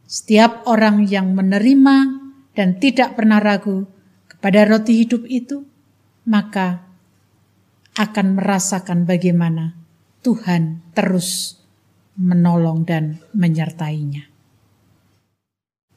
Setiap 0.05 0.69
orang 0.69 1.09
yang 1.09 1.33
menerima 1.33 1.97
dan 2.55 2.79
tidak 2.79 3.19
pernah 3.19 3.43
ragu 3.43 3.89
kepada 4.31 4.69
roti 4.69 5.01
hidup 5.01 5.27
itu, 5.27 5.65
maka 6.29 6.87
akan 7.95 8.39
merasakan 8.39 9.07
bagaimana 9.07 9.75
Tuhan 10.23 10.83
terus 10.95 11.59
menolong 12.15 12.87
dan 12.87 13.19
menyertainya. 13.35 14.31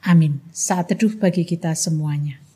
Amin. 0.08 0.40
Saat 0.56 0.96
teduh 0.96 1.14
bagi 1.20 1.44
kita 1.44 1.76
semuanya. 1.76 2.47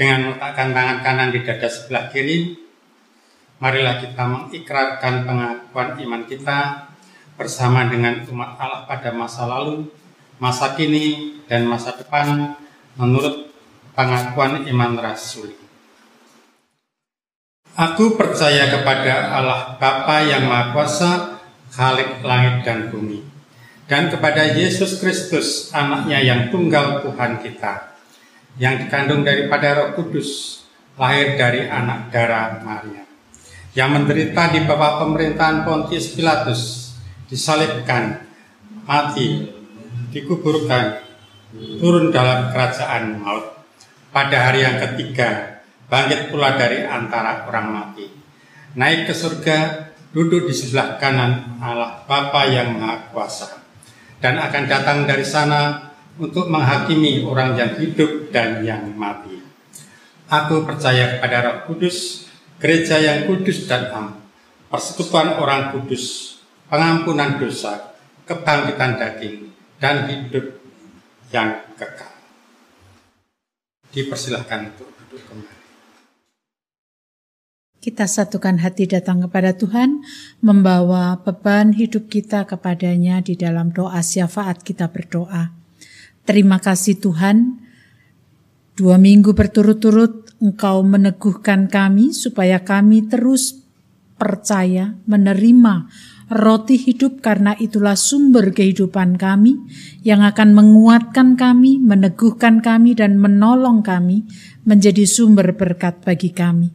Dengan 0.00 0.32
meletakkan 0.32 0.72
tangan 0.72 1.04
kanan 1.04 1.28
di 1.28 1.44
dada 1.44 1.68
sebelah 1.68 2.08
kiri, 2.08 2.56
marilah 3.60 4.00
kita 4.00 4.24
mengikrarkan 4.24 5.28
pengakuan 5.28 6.00
iman 6.00 6.24
kita 6.24 6.88
bersama 7.36 7.84
dengan 7.84 8.24
umat 8.32 8.56
Allah 8.56 8.88
pada 8.88 9.12
masa 9.12 9.44
lalu, 9.44 9.92
masa 10.40 10.72
kini, 10.72 11.36
dan 11.44 11.68
masa 11.68 11.92
depan 12.00 12.56
menurut 12.96 13.52
pengakuan 13.92 14.64
iman 14.64 14.96
rasuli. 15.04 15.52
Aku 17.76 18.16
percaya 18.16 18.72
kepada 18.72 19.36
Allah 19.36 19.76
Bapa 19.76 20.24
yang 20.24 20.48
Maha 20.48 20.72
Kuasa, 20.72 21.12
Khalik 21.76 22.24
langit 22.24 22.64
dan 22.64 22.88
bumi, 22.88 23.20
dan 23.84 24.08
kepada 24.08 24.48
Yesus 24.56 24.96
Kristus, 24.96 25.68
anaknya 25.76 26.24
yang 26.24 26.48
tunggal 26.48 27.04
Tuhan 27.04 27.44
kita, 27.44 27.89
yang 28.60 28.76
dikandung 28.76 29.24
daripada 29.24 29.72
Roh 29.72 29.88
Kudus, 29.96 30.62
lahir 31.00 31.40
dari 31.40 31.64
anak 31.64 32.12
darah 32.12 32.60
Maria, 32.60 33.08
yang 33.72 33.96
menderita 33.96 34.52
di 34.52 34.68
bawah 34.68 35.00
pemerintahan 35.00 35.64
Pontius 35.64 36.12
Pilatus, 36.12 36.92
disalibkan, 37.32 38.20
mati, 38.84 39.48
dikuburkan, 40.12 41.00
turun 41.80 42.12
dalam 42.12 42.52
kerajaan 42.52 43.16
maut. 43.16 43.64
Pada 44.12 44.50
hari 44.50 44.66
yang 44.66 44.76
ketiga, 44.76 45.62
bangkit 45.88 46.28
pula 46.28 46.60
dari 46.60 46.84
antara 46.84 47.48
orang 47.48 47.66
mati. 47.72 48.06
Naik 48.76 49.08
ke 49.08 49.14
surga, 49.16 49.88
duduk 50.12 50.50
di 50.50 50.54
sebelah 50.54 50.98
kanan 51.00 51.62
Allah 51.62 52.04
Bapa 52.04 52.44
yang 52.50 52.76
Maha 52.76 53.08
Kuasa. 53.08 53.56
Dan 54.20 54.36
akan 54.36 54.64
datang 54.68 55.08
dari 55.08 55.24
sana 55.24 55.89
untuk 56.20 56.52
menghakimi 56.52 57.24
orang 57.24 57.56
yang 57.56 57.72
hidup 57.80 58.28
dan 58.28 58.60
yang 58.60 58.92
mati. 58.92 59.40
Aku 60.28 60.62
percaya 60.68 61.16
kepada 61.16 61.36
Roh 61.42 61.58
Kudus, 61.66 62.28
gereja 62.60 63.00
yang 63.00 63.26
kudus 63.26 63.66
dan 63.66 63.90
am, 63.90 64.06
persekutuan 64.70 65.40
orang 65.40 65.74
kudus, 65.74 66.38
pengampunan 66.70 67.40
dosa, 67.40 67.96
kebangkitan 68.28 69.00
daging, 69.00 69.50
dan 69.82 70.06
hidup 70.06 70.60
yang 71.34 71.66
kekal. 71.74 72.14
Dipersilahkan 73.90 74.70
untuk 74.70 74.86
duduk 75.02 75.24
kembali. 75.26 75.58
Kita 77.80 78.04
satukan 78.04 78.60
hati 78.60 78.84
datang 78.86 79.24
kepada 79.24 79.56
Tuhan, 79.56 80.04
membawa 80.44 81.16
beban 81.24 81.72
hidup 81.72 82.12
kita 82.12 82.44
kepadanya 82.44 83.24
di 83.24 83.34
dalam 83.40 83.72
doa 83.72 84.04
syafaat 84.04 84.60
kita 84.62 84.92
berdoa. 84.92 85.59
Terima 86.24 86.60
kasih 86.60 87.00
Tuhan, 87.00 87.58
dua 88.76 88.96
minggu 89.00 89.32
berturut-turut 89.32 90.30
Engkau 90.40 90.80
meneguhkan 90.80 91.68
kami 91.68 92.16
supaya 92.16 92.64
kami 92.64 93.04
terus 93.04 93.60
percaya 94.16 94.96
menerima 95.04 95.88
roti 96.32 96.76
hidup 96.76 97.24
karena 97.24 97.56
itulah 97.56 97.96
sumber 97.96 98.52
kehidupan 98.52 99.16
kami 99.20 99.56
yang 100.04 100.20
akan 100.24 100.52
menguatkan 100.52 101.34
kami, 101.34 101.80
meneguhkan 101.80 102.60
kami 102.60 102.96
dan 102.96 103.16
menolong 103.16 103.80
kami 103.80 104.28
menjadi 104.68 105.08
sumber 105.08 105.56
berkat 105.56 106.04
bagi 106.04 106.30
kami. 106.30 106.70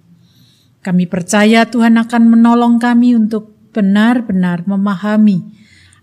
Kami 0.86 1.06
percaya 1.10 1.66
Tuhan 1.66 1.98
akan 1.98 2.24
menolong 2.30 2.78
kami 2.78 3.18
untuk 3.18 3.54
benar-benar 3.74 4.66
memahami 4.70 5.42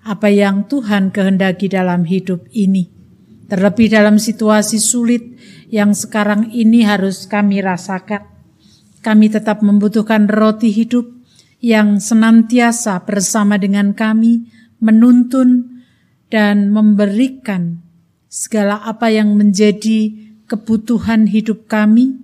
apa 0.03 0.29
yang 0.29 0.67
Tuhan 0.67 1.15
kehendaki 1.15 1.71
dalam 1.71 2.03
hidup 2.03 2.51
ini. 2.51 2.92
Terlebih 3.53 3.93
dalam 3.93 4.17
situasi 4.17 4.81
sulit 4.81 5.37
yang 5.69 5.93
sekarang 5.93 6.49
ini 6.57 6.89
harus 6.89 7.29
kami 7.29 7.61
rasakan. 7.61 8.25
Kami 9.05 9.29
tetap 9.29 9.61
membutuhkan 9.61 10.25
roti 10.25 10.73
hidup 10.73 11.05
yang 11.61 12.01
senantiasa 12.01 13.05
bersama 13.05 13.61
dengan 13.61 13.93
kami, 13.93 14.49
menuntun 14.81 15.69
dan 16.33 16.73
memberikan 16.73 17.85
segala 18.33 18.81
apa 18.89 19.13
yang 19.13 19.37
menjadi 19.37 20.17
kebutuhan 20.49 21.29
hidup 21.29 21.69
kami, 21.69 22.17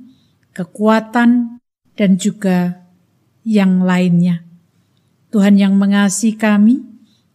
kekuatan, 0.57 1.61
dan 1.93 2.17
juga 2.17 2.89
yang 3.45 3.85
lainnya. 3.85 4.49
Tuhan 5.29 5.61
yang 5.61 5.77
mengasihi 5.77 6.41
kami, 6.41 6.81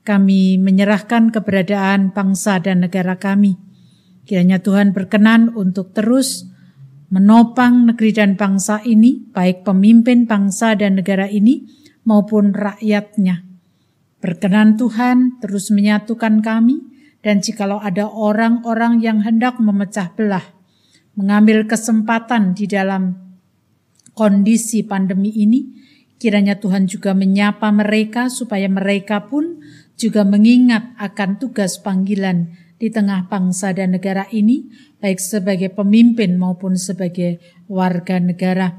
kami 0.01 0.57
menyerahkan 0.57 1.29
keberadaan 1.29 2.09
bangsa 2.09 2.57
dan 2.57 2.81
negara 2.81 3.21
kami. 3.21 3.72
Kiranya 4.23 4.63
Tuhan 4.63 4.95
berkenan 4.95 5.51
untuk 5.51 5.91
terus 5.91 6.47
menopang 7.11 7.91
negeri 7.91 8.15
dan 8.15 8.39
bangsa 8.39 8.79
ini, 8.87 9.19
baik 9.29 9.67
pemimpin 9.67 10.25
bangsa 10.25 10.73
dan 10.73 10.97
negara 10.97 11.27
ini 11.27 11.67
maupun 12.07 12.55
rakyatnya. 12.55 13.43
Berkenan 14.23 14.79
Tuhan 14.79 15.43
terus 15.43 15.69
menyatukan 15.69 16.39
kami, 16.39 16.79
dan 17.23 17.43
jikalau 17.43 17.79
ada 17.79 18.07
orang-orang 18.07 19.03
yang 19.03 19.23
hendak 19.23 19.59
memecah 19.59 20.11
belah, 20.15 20.43
mengambil 21.15 21.67
kesempatan 21.67 22.55
di 22.55 22.67
dalam 22.67 23.15
kondisi 24.15 24.87
pandemi 24.87 25.35
ini, 25.35 25.67
kiranya 26.15 26.55
Tuhan 26.59 26.87
juga 26.87 27.11
menyapa 27.11 27.67
mereka 27.75 28.31
supaya 28.31 28.71
mereka 28.71 29.27
pun 29.27 29.59
juga 29.99 30.23
mengingat 30.23 30.95
akan 30.97 31.37
tugas 31.37 31.77
panggilan 31.83 32.62
di 32.83 32.91
tengah 32.91 33.31
bangsa 33.31 33.71
dan 33.71 33.95
negara 33.95 34.27
ini, 34.35 34.67
baik 34.99 35.15
sebagai 35.15 35.71
pemimpin 35.71 36.35
maupun 36.35 36.75
sebagai 36.75 37.39
warga 37.71 38.19
negara. 38.19 38.75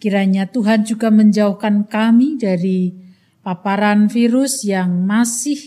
Kiranya 0.00 0.48
Tuhan 0.48 0.88
juga 0.88 1.12
menjauhkan 1.12 1.84
kami 1.92 2.40
dari 2.40 2.96
paparan 3.44 4.08
virus 4.08 4.64
yang 4.64 5.04
masih 5.04 5.60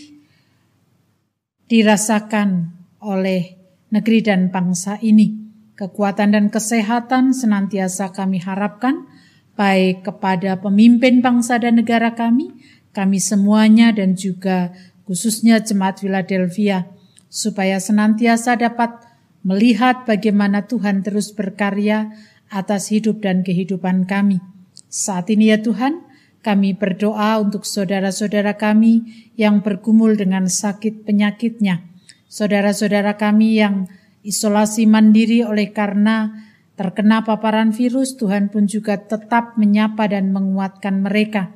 dirasakan 1.70 2.74
oleh 2.98 3.54
negeri 3.94 4.26
dan 4.26 4.50
bangsa 4.50 4.98
ini. 4.98 5.30
Kekuatan 5.78 6.34
dan 6.34 6.50
kesehatan 6.50 7.30
senantiasa 7.30 8.10
kami 8.10 8.42
harapkan, 8.42 9.06
baik 9.54 10.02
kepada 10.02 10.58
pemimpin 10.58 11.22
bangsa 11.22 11.62
dan 11.62 11.78
negara 11.78 12.10
kami, 12.18 12.50
kami 12.90 13.22
semuanya 13.22 13.94
dan 13.94 14.18
juga 14.18 14.74
khususnya 15.06 15.62
Jemaat 15.62 16.02
Philadelphia, 16.02 16.90
supaya 17.32 17.80
senantiasa 17.80 18.60
dapat 18.60 18.92
melihat 19.40 20.04
bagaimana 20.04 20.68
Tuhan 20.68 21.00
terus 21.00 21.32
berkarya 21.32 22.12
atas 22.52 22.92
hidup 22.92 23.24
dan 23.24 23.40
kehidupan 23.40 24.04
kami. 24.04 24.44
Saat 24.92 25.32
ini 25.32 25.48
ya 25.48 25.56
Tuhan, 25.56 26.04
kami 26.44 26.76
berdoa 26.76 27.40
untuk 27.40 27.64
saudara-saudara 27.64 28.60
kami 28.60 29.30
yang 29.40 29.64
bergumul 29.64 30.12
dengan 30.20 30.44
sakit 30.44 31.08
penyakitnya, 31.08 31.80
saudara-saudara 32.28 33.16
kami 33.16 33.56
yang 33.56 33.88
isolasi 34.20 34.84
mandiri 34.84 35.40
oleh 35.40 35.72
karena 35.72 36.44
terkena 36.76 37.24
paparan 37.24 37.72
virus, 37.72 38.20
Tuhan 38.20 38.52
pun 38.52 38.68
juga 38.68 39.00
tetap 39.00 39.56
menyapa 39.56 40.04
dan 40.10 40.34
menguatkan 40.36 41.00
mereka. 41.00 41.54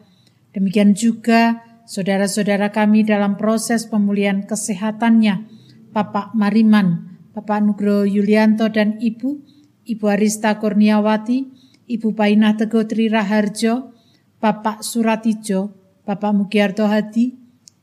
Demikian 0.56 0.96
juga 0.96 1.60
saudara-saudara 1.84 2.72
kami 2.72 3.04
dalam 3.04 3.36
proses 3.36 3.84
pemulihan 3.84 4.48
kesehatannya, 4.48 5.55
Bapak 5.96 6.37
Mariman, 6.37 7.16
Bapak 7.32 7.64
Nugro 7.64 8.04
Yulianto 8.04 8.68
dan 8.68 9.00
Ibu, 9.00 9.40
Ibu 9.88 10.04
Arista 10.12 10.61
Kurniawati, 10.61 11.48
Ibu 11.88 12.12
Painah 12.12 12.52
Teguh 12.61 12.85
Tri 12.85 13.09
Raharjo, 13.09 13.96
Bapak 14.37 14.85
Suratijo, 14.85 15.72
Bapak 16.04 16.37
Mugiarto 16.37 16.85
Hadi, 16.85 17.32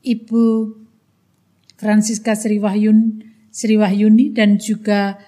Ibu 0.06 0.42
Francisca 1.74 2.38
Sri 2.38 2.62
Wahyun, 2.62 3.18
Sri 3.50 3.74
Wahyuni 3.74 4.30
dan 4.30 4.62
juga 4.62 5.18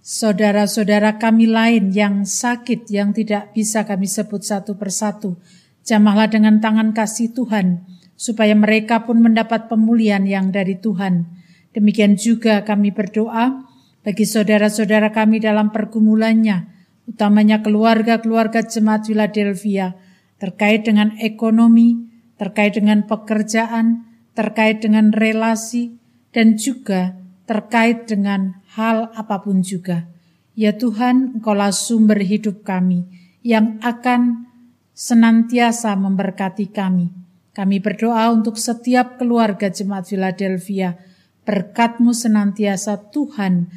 saudara-saudara 0.00 1.20
kami 1.20 1.52
lain 1.52 1.92
yang 1.92 2.24
sakit 2.24 2.88
yang 2.88 3.12
tidak 3.12 3.52
bisa 3.52 3.84
kami 3.84 4.08
sebut 4.08 4.40
satu 4.40 4.80
persatu. 4.80 5.36
Jamahlah 5.84 6.32
dengan 6.32 6.64
tangan 6.64 6.96
kasih 6.96 7.36
Tuhan 7.36 7.84
supaya 8.16 8.56
mereka 8.56 9.04
pun 9.04 9.20
mendapat 9.20 9.68
pemulihan 9.68 10.24
yang 10.24 10.48
dari 10.48 10.80
Tuhan. 10.80 11.41
Demikian 11.72 12.20
juga 12.20 12.64
kami 12.64 12.92
berdoa 12.92 13.64
bagi 14.02 14.26
saudara-saudara 14.26 15.14
kami 15.14 15.40
dalam 15.40 15.70
pergumulannya, 15.70 16.68
utamanya 17.08 17.62
keluarga-keluarga 17.64 18.66
jemaat 18.66 19.08
Philadelphia, 19.08 19.96
terkait 20.42 20.84
dengan 20.84 21.14
ekonomi, 21.22 22.02
terkait 22.34 22.74
dengan 22.74 23.06
pekerjaan, 23.06 24.04
terkait 24.34 24.82
dengan 24.82 25.14
relasi, 25.14 25.96
dan 26.34 26.58
juga 26.58 27.14
terkait 27.46 28.08
dengan 28.08 28.58
hal 28.74 29.12
apa 29.12 29.44
pun 29.44 29.60
juga. 29.60 30.08
Ya 30.52 30.76
Tuhan, 30.76 31.38
Engkaulah 31.40 31.72
sumber 31.72 32.20
hidup 32.20 32.64
kami 32.64 33.08
yang 33.44 33.80
akan 33.80 34.48
senantiasa 34.92 35.96
memberkati 35.96 36.68
kami. 36.68 37.12
Kami 37.52 37.76
berdoa 37.84 38.32
untuk 38.32 38.56
setiap 38.56 39.20
keluarga 39.20 39.68
jemaat 39.68 40.08
Philadelphia, 40.08 40.96
berkatmu 41.42 42.14
senantiasa 42.14 43.10
Tuhan 43.10 43.70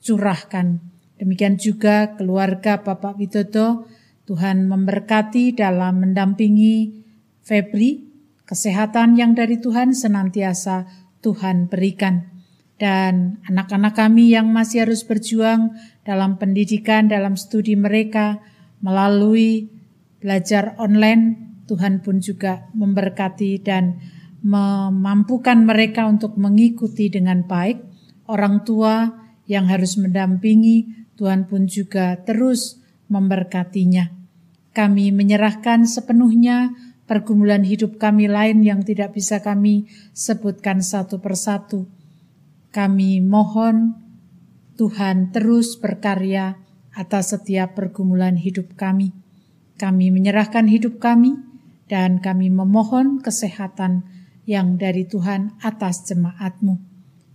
curahkan. 0.00 0.80
Demikian 1.20 1.60
juga 1.60 2.16
keluarga 2.16 2.80
Bapak 2.80 3.20
Widodo, 3.20 3.84
Tuhan 4.24 4.70
memberkati 4.70 5.52
dalam 5.52 6.00
mendampingi 6.06 7.04
Febri, 7.44 8.06
kesehatan 8.46 9.18
yang 9.18 9.34
dari 9.34 9.58
Tuhan 9.58 9.92
senantiasa 9.92 10.86
Tuhan 11.20 11.68
berikan 11.68 12.30
dan 12.80 13.44
anak-anak 13.44 13.92
kami 13.92 14.32
yang 14.32 14.48
masih 14.48 14.88
harus 14.88 15.04
berjuang 15.04 15.76
dalam 16.00 16.40
pendidikan, 16.40 17.12
dalam 17.12 17.36
studi 17.36 17.76
mereka 17.76 18.40
melalui 18.80 19.68
belajar 20.16 20.72
online, 20.80 21.52
Tuhan 21.68 22.00
pun 22.00 22.24
juga 22.24 22.72
memberkati 22.72 23.60
dan 23.60 24.00
memampukan 24.40 25.60
mereka 25.64 26.08
untuk 26.08 26.36
mengikuti 26.36 27.12
dengan 27.12 27.44
baik. 27.44 27.80
Orang 28.30 28.62
tua 28.62 29.10
yang 29.50 29.66
harus 29.66 29.98
mendampingi, 29.98 31.08
Tuhan 31.18 31.50
pun 31.50 31.66
juga 31.66 32.16
terus 32.22 32.80
memberkatinya. 33.10 34.08
Kami 34.70 35.10
menyerahkan 35.10 35.84
sepenuhnya 35.84 36.72
pergumulan 37.10 37.66
hidup 37.66 37.98
kami 37.98 38.30
lain 38.30 38.62
yang 38.62 38.86
tidak 38.86 39.18
bisa 39.18 39.42
kami 39.42 39.90
sebutkan 40.14 40.78
satu 40.78 41.18
persatu 41.18 41.90
kami 42.70 43.18
mohon 43.18 43.98
Tuhan 44.78 45.34
terus 45.34 45.74
berkarya 45.74 46.54
atas 46.94 47.34
setiap 47.34 47.74
pergumulan 47.74 48.38
hidup 48.38 48.78
kami. 48.78 49.10
Kami 49.74 50.14
menyerahkan 50.14 50.70
hidup 50.70 51.02
kami 51.02 51.34
dan 51.90 52.22
kami 52.22 52.46
memohon 52.46 53.18
kesehatan 53.18 54.06
yang 54.50 54.74
dari 54.74 55.06
Tuhan 55.06 55.62
atas 55.62 56.10
jemaatmu. 56.10 56.82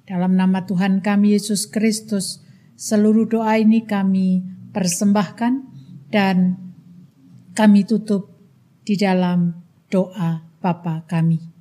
Dalam 0.03 0.35
nama 0.35 0.67
Tuhan 0.67 0.99
kami 0.99 1.31
Yesus 1.31 1.71
Kristus, 1.71 2.43
seluruh 2.75 3.23
doa 3.23 3.55
ini 3.55 3.87
kami 3.87 4.43
persembahkan 4.75 5.63
dan 6.11 6.59
kami 7.55 7.87
tutup 7.87 8.35
di 8.83 8.99
dalam 8.99 9.63
doa 9.87 10.43
Bapa 10.59 11.07
kami. 11.07 11.54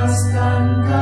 Lepaskan 0.00 0.64
kami 0.88 0.99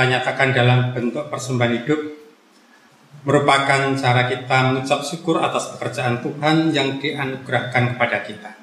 kita 0.00 0.16
nyatakan 0.16 0.56
dalam 0.56 0.96
bentuk 0.96 1.28
persembahan 1.28 1.84
hidup 1.84 2.00
merupakan 3.28 3.92
cara 4.00 4.32
kita 4.32 4.72
mengucap 4.72 5.04
syukur 5.04 5.44
atas 5.44 5.76
pekerjaan 5.76 6.24
Tuhan 6.24 6.72
yang 6.72 6.96
dianugerahkan 6.96 7.92
kepada 7.92 8.24
kita. 8.24 8.56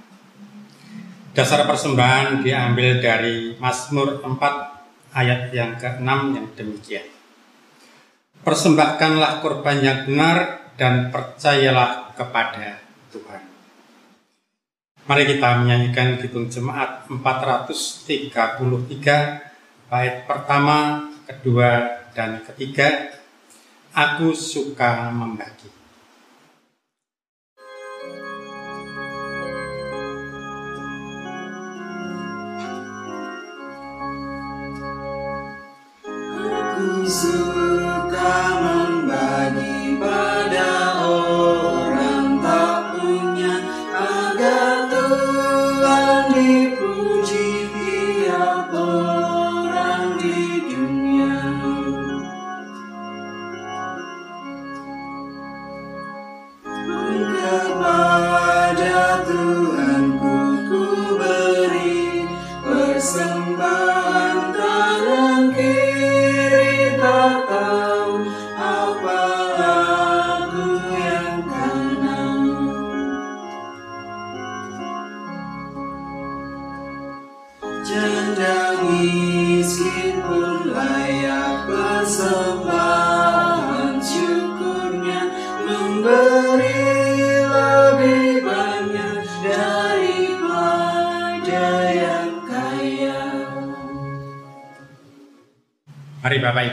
Dasar 1.37 1.69
persembahan 1.69 2.41
diambil 2.41 2.97
dari 2.97 3.53
Mazmur 3.61 4.25
4 4.25 5.13
ayat 5.13 5.53
yang 5.53 5.77
ke-6 5.77 6.09
yang 6.09 6.49
demikian. 6.57 7.05
Persembahkanlah 8.41 9.45
korban 9.45 9.77
yang 9.77 10.09
benar 10.09 10.73
dan 10.73 11.13
percayalah 11.13 12.17
kepada 12.17 12.81
Tuhan. 13.13 13.45
Mari 15.05 15.37
kita 15.37 15.61
menyanyikan 15.61 16.17
Kidung 16.17 16.49
Jemaat 16.49 17.05
433 17.05 19.45
bait 19.87 20.25
pertama, 20.25 21.06
kedua, 21.27 21.99
dan 22.15 22.39
ketiga. 22.47 23.11
Aku 23.91 24.31
suka 24.31 25.11
membagi. 25.11 25.67
Aku 36.47 37.03
suka 37.09 37.56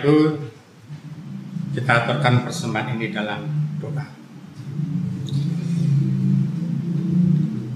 Ibu, 0.00 0.14
kita 1.74 1.92
aturkan 2.06 2.46
persembahan 2.46 2.98
ini 2.98 3.14
dalam 3.14 3.46
doa. 3.78 4.06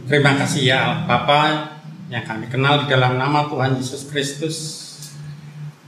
Terima 0.08 0.32
kasih 0.40 0.62
ya 0.72 1.04
Bapa 1.04 1.74
yang 2.08 2.24
kami 2.24 2.48
kenal 2.48 2.82
di 2.82 2.86
dalam 2.88 3.20
nama 3.20 3.44
Tuhan 3.46 3.76
Yesus 3.76 4.08
Kristus. 4.08 4.56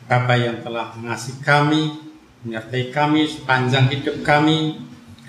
Bapa 0.04 0.34
yang 0.34 0.60
telah 0.60 0.92
mengasihi 0.98 1.38
kami, 1.40 1.96
menyertai 2.42 2.90
kami 2.90 3.30
sepanjang 3.30 3.88
hidup 3.94 4.26
kami, 4.26 4.82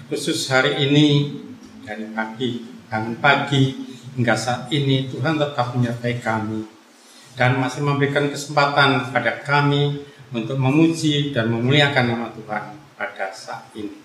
khusus 0.09 0.49
hari 0.49 0.89
ini 0.89 1.37
dari 1.85 2.09
pagi, 2.11 2.65
bangun 2.89 3.15
pagi 3.21 3.77
hingga 4.17 4.35
saat 4.35 4.67
ini 4.73 5.07
Tuhan 5.07 5.39
tetap 5.39 5.71
menyertai 5.77 6.19
kami 6.19 6.67
dan 7.39 7.55
masih 7.61 7.85
memberikan 7.85 8.27
kesempatan 8.27 9.07
kepada 9.07 9.39
kami 9.47 10.03
untuk 10.31 10.55
memuji 10.55 11.35
dan 11.35 11.51
memuliakan 11.51 12.15
nama 12.15 12.27
Tuhan 12.31 12.63
pada 12.95 13.27
saat 13.35 13.67
ini. 13.75 13.99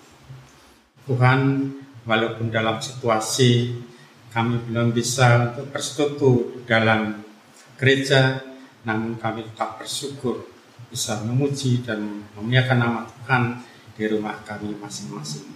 Tuhan, 1.07 1.71
walaupun 2.03 2.51
dalam 2.51 2.83
situasi 2.83 3.79
kami 4.35 4.59
belum 4.67 4.91
bisa 4.91 5.55
untuk 5.55 5.71
bersekutu 5.71 6.61
dalam 6.67 7.23
gereja, 7.79 8.43
namun 8.83 9.15
kami 9.15 9.47
tetap 9.47 9.79
bersyukur 9.79 10.51
bisa 10.91 11.23
memuji 11.23 11.83
dan 11.83 12.27
memuliakan 12.35 12.77
nama 12.79 13.01
Tuhan 13.07 13.43
di 13.95 14.03
rumah 14.11 14.35
kami 14.43 14.75
masing-masing. 14.77 15.47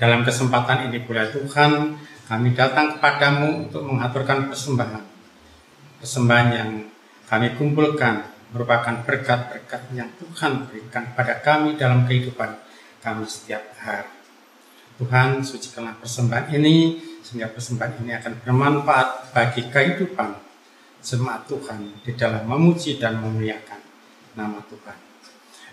Dalam 0.00 0.24
kesempatan 0.24 0.88
ini 0.88 1.04
pula 1.04 1.28
Tuhan, 1.28 2.00
kami 2.32 2.56
datang 2.56 2.96
kepadamu 2.96 3.68
untuk 3.68 3.84
mengaturkan 3.84 4.48
persembahan. 4.48 5.04
Persembahan 6.00 6.48
yang 6.48 6.70
kami 7.28 7.54
kumpulkan 7.60 8.31
merupakan 8.52 9.00
berkat-berkat 9.02 9.82
yang 9.96 10.12
Tuhan 10.20 10.68
berikan 10.68 11.16
pada 11.16 11.40
kami 11.40 11.80
dalam 11.80 12.04
kehidupan 12.04 12.52
kami 13.00 13.24
setiap 13.24 13.64
hari. 13.80 14.12
Tuhan, 15.00 15.42
sucikanlah 15.42 15.98
persembahan 15.98 16.52
ini, 16.54 17.00
sehingga 17.24 17.50
persembahan 17.50 18.04
ini 18.04 18.12
akan 18.22 18.32
bermanfaat 18.44 19.34
bagi 19.34 19.66
kehidupan 19.72 20.36
jemaat 21.02 21.48
Tuhan 21.50 22.04
di 22.06 22.12
dalam 22.14 22.46
memuji 22.46 23.00
dan 23.02 23.18
memuliakan 23.18 23.80
nama 24.38 24.62
Tuhan. 24.68 24.96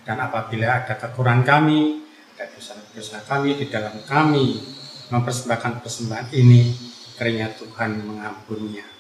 Dan 0.07 0.17
apabila 0.17 0.81
ada 0.81 0.97
kekurangan 0.97 1.45
kami, 1.45 2.01
ada 2.33 2.49
dosa-dosa 2.55 3.21
kami 3.27 3.59
di 3.59 3.69
dalam 3.69 4.01
kami 4.07 4.57
mempersembahkan 5.13 5.85
persembahan 5.85 6.33
ini, 6.33 6.73
kiranya 7.19 7.53
Tuhan 7.53 8.01
mengampuninya. 8.07 8.98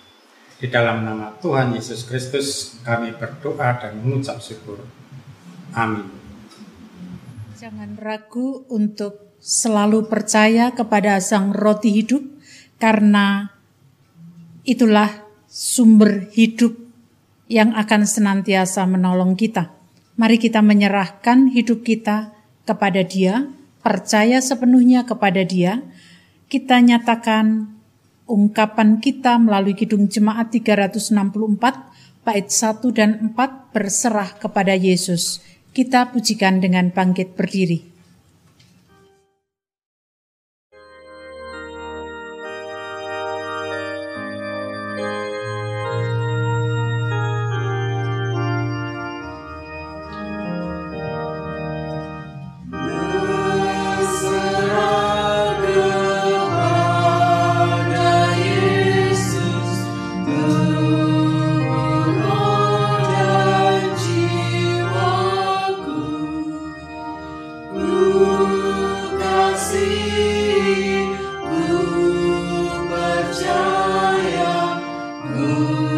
Di 0.59 0.67
dalam 0.67 1.07
nama 1.07 1.31
Tuhan 1.39 1.71
Yesus 1.71 2.03
Kristus 2.03 2.75
kami 2.83 3.15
berdoa 3.15 3.79
dan 3.79 4.03
mengucap 4.03 4.43
syukur. 4.43 4.83
Amin. 5.71 6.11
Jangan 7.55 7.95
ragu 7.95 8.67
untuk 8.67 9.39
selalu 9.39 10.11
percaya 10.11 10.75
kepada 10.75 11.15
Sang 11.23 11.55
Roti 11.55 11.95
Hidup, 11.95 12.23
karena 12.75 13.55
itulah 14.67 15.23
sumber 15.47 16.27
hidup 16.35 16.75
yang 17.47 17.71
akan 17.71 18.03
senantiasa 18.03 18.83
menolong 18.83 19.39
kita. 19.39 19.71
Mari 20.19 20.43
kita 20.43 20.59
menyerahkan 20.59 21.55
hidup 21.55 21.87
kita 21.87 22.35
kepada 22.67 22.99
Dia, 23.07 23.47
percaya 23.79 24.43
sepenuhnya 24.43 25.07
kepada 25.07 25.47
Dia. 25.47 25.79
Kita 26.51 26.83
nyatakan 26.83 27.78
ungkapan 28.29 29.01
kita 29.01 29.41
melalui 29.41 29.73
Kidung 29.73 30.05
Jemaat 30.05 30.53
364, 30.53 31.17
bait 32.21 32.45
1 32.45 32.85
dan 32.93 33.33
4 33.33 33.73
berserah 33.73 34.37
kepada 34.37 34.77
Yesus. 34.77 35.41
Kita 35.73 36.13
pujikan 36.13 36.61
dengan 36.61 36.93
bangkit 36.93 37.33
berdiri. 37.33 37.88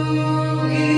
you. 0.03 0.90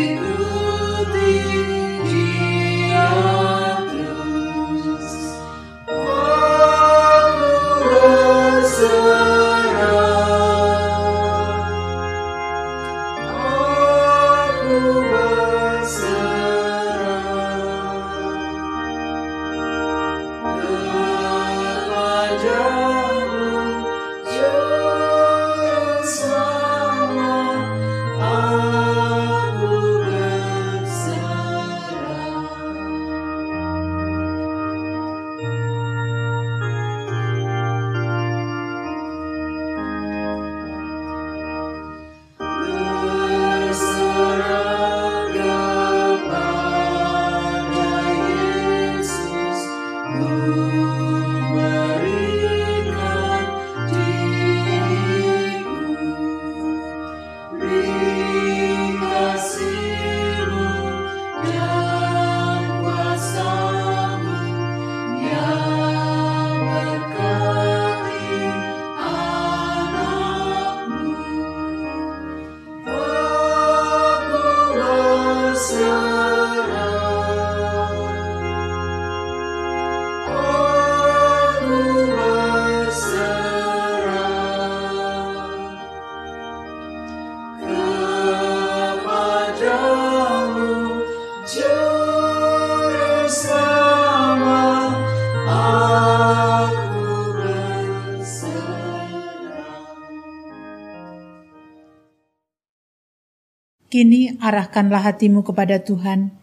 Kini 103.94 104.42
arahkanlah 104.42 105.06
hatimu 105.06 105.46
kepada 105.46 105.86
Tuhan. 105.86 106.34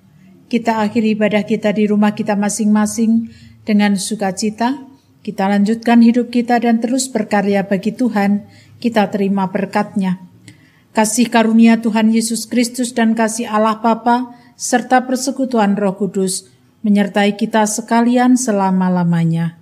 Kita 0.47 0.87
akhiri 0.87 1.19
ibadah 1.19 1.43
kita 1.43 1.75
di 1.75 1.91
rumah 1.91 2.15
kita 2.15 2.39
masing-masing 2.39 3.27
dengan 3.67 3.99
sukacita. 3.99 4.87
Kita 5.27 5.51
lanjutkan 5.51 5.99
hidup 5.99 6.31
kita 6.31 6.63
dan 6.63 6.79
terus 6.79 7.11
berkarya 7.11 7.67
bagi 7.67 7.91
Tuhan. 7.91 8.47
Kita 8.79 9.11
terima 9.11 9.51
berkatnya. 9.51 10.23
Kasih 10.95 11.27
karunia 11.27 11.83
Tuhan 11.83 12.15
Yesus 12.15 12.47
Kristus 12.47 12.95
dan 12.95 13.19
kasih 13.19 13.51
Allah 13.51 13.83
Bapa 13.83 14.31
serta 14.55 15.11
persekutuan 15.11 15.75
Roh 15.75 15.99
Kudus 15.99 16.47
menyertai 16.87 17.35
kita 17.35 17.67
sekalian 17.67 18.39
selama-lamanya. 18.39 19.60